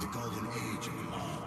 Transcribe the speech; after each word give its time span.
the 0.00 0.06
golden 0.06 0.46
age 0.48 0.88
of 0.88 0.94
mob. 1.10 1.40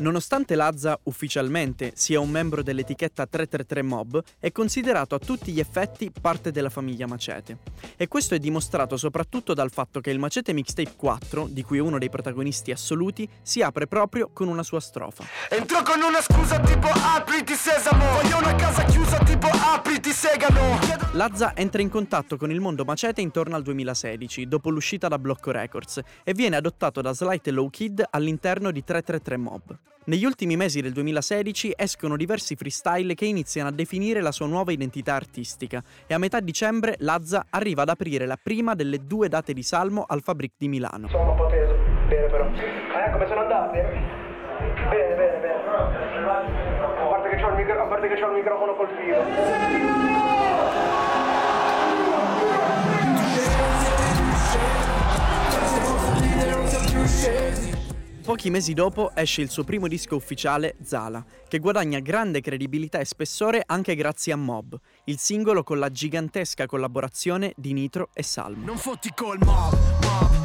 Nonostante 0.00 0.54
Lazza 0.54 0.98
ufficialmente 1.04 1.92
sia 1.94 2.20
un 2.20 2.30
membro 2.30 2.62
dell'etichetta 2.62 3.26
333 3.26 3.82
Mob, 3.82 4.22
è 4.38 4.50
considerato 4.50 5.14
a 5.14 5.18
tutti 5.18 5.52
gli 5.52 5.60
effetti 5.60 6.10
parte 6.18 6.50
della 6.50 6.70
famiglia 6.70 7.06
Macete. 7.06 7.58
E 7.96 8.08
questo 8.08 8.34
è 8.34 8.38
dimostrato 8.38 8.96
soprattutto 8.96 9.52
dal 9.52 9.70
fatto 9.70 10.00
che 10.00 10.08
il 10.08 10.18
Macete 10.18 10.54
Mixtape 10.54 10.94
4, 10.96 11.48
di 11.50 11.62
cui 11.62 11.76
è 11.76 11.82
uno 11.82 11.98
dei 11.98 12.08
protagonisti 12.08 12.70
assoluti, 12.70 13.28
si 13.42 13.60
apre 13.60 13.86
proprio 13.86 14.30
con 14.32 14.48
una 14.48 14.62
sua 14.62 14.80
strofa. 14.80 15.24
Entro 15.50 15.82
con 15.82 16.00
una 16.00 16.22
scusa 16.22 16.58
tipo 16.60 16.88
apriti 16.88 17.54
sesamo 17.54 18.04
Voglio 18.12 18.38
una 18.38 18.54
casa 18.54 18.84
chiusa 18.84 19.18
tipo 19.18 19.48
apriti 19.48 20.12
segano 20.12 20.78
Lazza 21.14 21.56
entra 21.56 21.82
in 21.82 21.88
contatto 21.88 22.36
con 22.36 22.52
il 22.52 22.60
mondo 22.60 22.84
Macete 22.84 23.20
intorno 23.20 23.56
al 23.56 23.62
2016, 23.62 24.46
dopo 24.46 24.70
l'uscita 24.70 25.08
da 25.08 25.18
Blocco 25.18 25.50
Records, 25.50 26.00
e 26.22 26.32
viene 26.34 26.54
adottato 26.54 27.00
da 27.00 27.12
Slight 27.12 27.48
Low 27.48 27.68
Kid 27.68 28.04
all'interno 28.08 28.70
di 28.70 28.84
333 28.84 29.36
Mob. 29.36 29.76
Negli 30.04 30.24
ultimi 30.24 30.56
mesi 30.56 30.80
del 30.80 30.92
2016 30.92 31.72
escono 31.76 32.16
diversi 32.16 32.54
freestyle 32.54 33.14
che 33.14 33.24
iniziano 33.24 33.70
a 33.70 33.72
definire 33.72 34.20
la 34.20 34.30
sua 34.30 34.46
nuova 34.46 34.70
identità 34.70 35.16
artistica 35.16 35.82
e 36.06 36.14
a 36.14 36.18
metà 36.18 36.38
dicembre 36.38 36.94
Lazza 36.98 37.46
arriva 37.50 37.82
ad 37.82 37.88
aprire 37.88 38.24
la 38.24 38.38
prima 38.40 38.76
delle 38.76 39.04
due 39.04 39.26
date 39.28 39.52
di 39.52 39.64
Salmo 39.64 40.04
al 40.06 40.22
Fabric 40.22 40.52
di 40.56 40.68
Milano. 40.68 41.08
Sono 41.08 41.32
un 41.32 41.36
po' 41.36 41.48
teso, 41.48 41.74
bene 42.06 42.26
però. 42.28 42.46
Eh, 42.46 43.10
come 43.10 43.26
sono 43.26 43.40
andate? 43.40 43.82
Bene, 44.88 45.14
bene, 45.16 45.40
bene. 45.40 45.58
A 46.24 47.06
parte 47.08 47.30
che 47.30 47.36
c'ho 47.42 47.48
il, 47.48 47.56
micro- 47.56 47.82
il 47.82 48.32
microfono 48.32 48.76
col 48.76 48.88
filo. 48.96 49.89
Pochi 58.30 58.48
mesi 58.48 58.74
dopo 58.74 59.10
esce 59.12 59.42
il 59.42 59.50
suo 59.50 59.64
primo 59.64 59.88
disco 59.88 60.14
ufficiale, 60.14 60.76
Zala, 60.84 61.24
che 61.48 61.58
guadagna 61.58 61.98
grande 61.98 62.40
credibilità 62.40 63.00
e 63.00 63.04
spessore 63.04 63.60
anche 63.66 63.96
grazie 63.96 64.32
a 64.32 64.36
Mob, 64.36 64.78
il 65.06 65.18
singolo 65.18 65.64
con 65.64 65.80
la 65.80 65.90
gigantesca 65.90 66.66
collaborazione 66.66 67.52
di 67.56 67.72
Nitro 67.72 68.10
e 68.12 68.22
Salmo. 68.22 68.66
Non 68.66 68.76
fotti 68.76 69.10
col 69.16 69.36
mob, 69.40 69.76
mob, 70.02 70.39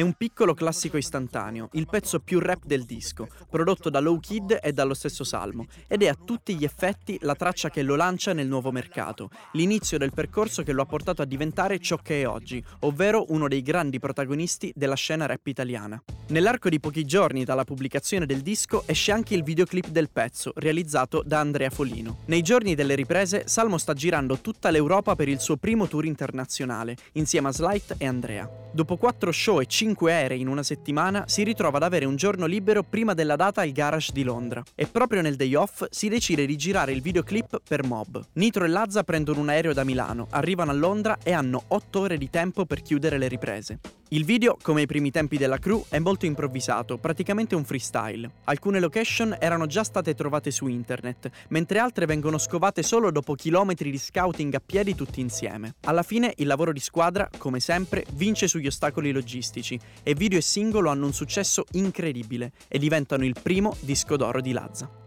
è 0.00 0.02
un 0.02 0.14
piccolo 0.14 0.54
classico 0.54 0.96
istantaneo, 0.96 1.68
il 1.72 1.86
pezzo 1.86 2.20
più 2.20 2.38
rap 2.38 2.64
del 2.64 2.84
disco, 2.84 3.28
prodotto 3.50 3.90
da 3.90 4.00
Low 4.00 4.18
Kid 4.18 4.58
e 4.62 4.72
dallo 4.72 4.94
stesso 4.94 5.24
Salmo, 5.24 5.66
ed 5.86 6.02
è 6.02 6.08
a 6.08 6.14
tutti 6.14 6.54
gli 6.54 6.64
effetti 6.64 7.18
la 7.20 7.34
traccia 7.34 7.68
che 7.68 7.82
lo 7.82 7.96
lancia 7.96 8.32
nel 8.32 8.48
nuovo 8.48 8.72
mercato, 8.72 9.28
l'inizio 9.52 9.98
del 9.98 10.14
percorso 10.14 10.62
che 10.62 10.72
lo 10.72 10.80
ha 10.80 10.86
portato 10.86 11.20
a 11.20 11.26
diventare 11.26 11.78
ciò 11.80 11.98
che 11.98 12.22
è 12.22 12.26
oggi, 12.26 12.64
ovvero 12.80 13.26
uno 13.28 13.46
dei 13.46 13.60
grandi 13.60 13.98
protagonisti 13.98 14.72
della 14.74 14.94
scena 14.94 15.26
rap 15.26 15.46
italiana. 15.46 16.02
Nell'arco 16.28 16.70
di 16.70 16.80
pochi 16.80 17.04
giorni 17.04 17.44
dalla 17.44 17.64
pubblicazione 17.64 18.24
del 18.24 18.40
disco 18.40 18.84
esce 18.86 19.12
anche 19.12 19.34
il 19.34 19.42
videoclip 19.42 19.88
del 19.88 20.08
pezzo, 20.08 20.52
realizzato 20.54 21.22
da 21.26 21.40
Andrea 21.40 21.68
Folino. 21.68 22.20
Nei 22.26 22.40
giorni 22.40 22.74
delle 22.74 22.94
riprese, 22.94 23.42
Salmo 23.46 23.76
sta 23.76 23.92
girando 23.92 24.38
tutta 24.38 24.70
l'Europa 24.70 25.14
per 25.14 25.28
il 25.28 25.40
suo 25.40 25.58
primo 25.58 25.88
tour 25.88 26.06
internazionale, 26.06 26.96
insieme 27.12 27.48
a 27.48 27.52
Slight 27.52 27.96
e 27.98 28.06
Andrea. 28.06 28.48
Dopo 28.72 28.96
quattro 28.96 29.32
show 29.32 29.60
e 29.60 29.66
cinque 29.66 30.12
aerei 30.12 30.40
in 30.40 30.46
una 30.46 30.62
settimana, 30.62 31.24
si 31.26 31.42
ritrova 31.42 31.78
ad 31.78 31.82
avere 31.82 32.04
un 32.04 32.14
giorno 32.14 32.46
libero 32.46 32.84
prima 32.84 33.14
della 33.14 33.34
data 33.34 33.62
al 33.62 33.72
garage 33.72 34.12
di 34.12 34.22
Londra. 34.22 34.62
E 34.76 34.86
proprio 34.86 35.22
nel 35.22 35.34
day 35.34 35.54
off 35.54 35.84
si 35.90 36.08
decide 36.08 36.46
di 36.46 36.56
girare 36.56 36.92
il 36.92 37.02
videoclip 37.02 37.62
per 37.66 37.84
Mob. 37.84 38.24
Nitro 38.34 38.64
e 38.64 38.68
Lazza 38.68 39.02
prendono 39.02 39.40
un 39.40 39.48
aereo 39.48 39.72
da 39.72 39.82
Milano, 39.82 40.28
arrivano 40.30 40.70
a 40.70 40.74
Londra 40.74 41.18
e 41.20 41.32
hanno 41.32 41.64
otto 41.68 42.00
ore 42.00 42.16
di 42.16 42.30
tempo 42.30 42.64
per 42.64 42.80
chiudere 42.80 43.18
le 43.18 43.26
riprese. 43.26 43.80
Il 44.12 44.24
video, 44.24 44.56
come 44.60 44.82
i 44.82 44.86
primi 44.86 45.12
tempi 45.12 45.36
della 45.36 45.58
crew, 45.58 45.84
è 45.88 46.00
molto 46.00 46.26
improvvisato, 46.26 46.98
praticamente 46.98 47.54
un 47.54 47.64
freestyle. 47.64 48.28
Alcune 48.46 48.80
location 48.80 49.36
erano 49.38 49.66
già 49.66 49.84
state 49.84 50.16
trovate 50.16 50.50
su 50.50 50.66
internet, 50.66 51.30
mentre 51.50 51.78
altre 51.78 52.06
vengono 52.06 52.36
scovate 52.36 52.82
solo 52.82 53.12
dopo 53.12 53.36
chilometri 53.36 53.88
di 53.88 53.98
scouting 53.98 54.52
a 54.54 54.60
piedi 54.60 54.96
tutti 54.96 55.20
insieme. 55.20 55.76
Alla 55.82 56.02
fine 56.02 56.34
il 56.38 56.48
lavoro 56.48 56.72
di 56.72 56.80
squadra, 56.80 57.30
come 57.38 57.60
sempre, 57.60 58.04
vince 58.14 58.48
sugli 58.48 58.66
ostacoli 58.66 59.12
logistici 59.12 59.78
e 60.02 60.14
video 60.14 60.38
e 60.38 60.42
singolo 60.42 60.90
hanno 60.90 61.06
un 61.06 61.12
successo 61.12 61.64
incredibile 61.74 62.50
e 62.66 62.80
diventano 62.80 63.24
il 63.24 63.36
primo 63.40 63.76
disco 63.78 64.16
d'oro 64.16 64.40
di 64.40 64.50
Lazza. 64.50 64.99